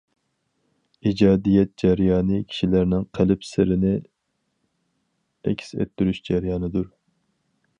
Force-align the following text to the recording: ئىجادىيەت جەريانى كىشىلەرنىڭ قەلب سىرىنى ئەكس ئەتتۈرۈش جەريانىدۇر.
ئىجادىيەت 1.09 1.71
جەريانى 1.81 2.39
كىشىلەرنىڭ 2.53 3.05
قەلب 3.17 3.45
سىرىنى 3.49 3.93
ئەكس 5.51 5.71
ئەتتۈرۈش 5.77 6.23
جەريانىدۇر. 6.31 6.89